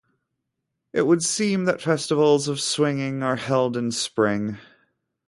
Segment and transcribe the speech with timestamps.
[0.93, 4.57] It would seem that festivals of swinging are held in spring.